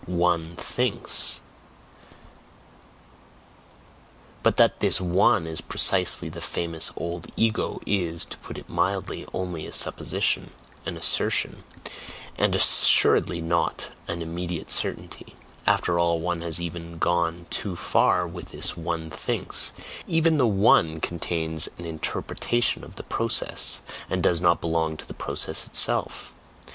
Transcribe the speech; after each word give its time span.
ONE 0.07 0.55
thinks; 0.55 1.41
but 4.41 4.57
that 4.57 4.79
this 4.79 4.99
"one" 4.99 5.45
is 5.45 5.61
precisely 5.61 6.27
the 6.27 6.41
famous 6.41 6.91
old 6.97 7.27
"ego," 7.37 7.79
is, 7.85 8.25
to 8.25 8.35
put 8.39 8.57
it 8.57 8.67
mildly, 8.67 9.27
only 9.31 9.67
a 9.67 9.71
supposition, 9.71 10.49
an 10.87 10.97
assertion, 10.97 11.63
and 12.35 12.55
assuredly 12.55 13.41
not 13.41 13.91
an 14.07 14.23
"immediate 14.23 14.71
certainty." 14.71 15.35
After 15.67 15.99
all, 15.99 16.19
one 16.19 16.41
has 16.41 16.59
even 16.59 16.97
gone 16.97 17.45
too 17.51 17.75
far 17.75 18.27
with 18.27 18.49
this 18.53 18.75
"one 18.75 19.11
thinks" 19.11 19.71
even 20.07 20.39
the 20.39 20.47
"one" 20.47 20.99
contains 20.99 21.69
an 21.77 21.85
INTERPRETATION 21.85 22.83
of 22.83 22.95
the 22.95 23.03
process, 23.03 23.81
and 24.09 24.23
does 24.23 24.41
not 24.41 24.61
belong 24.61 24.97
to 24.97 25.05
the 25.07 25.13
process 25.13 25.67
itself. 25.67 26.33